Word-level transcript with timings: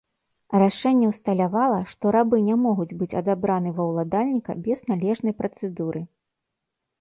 Рашэнне 0.61 1.09
ўсталявала, 1.09 1.75
што 1.91 2.13
рабы 2.15 2.39
не 2.47 2.55
могуць 2.63 2.87
быць 3.03 3.11
адабраны 3.21 3.75
ва 3.81 3.87
ўладальніка 3.91 4.51
без 4.71 4.79
належнай 4.89 5.33
працэдуры. 5.45 6.01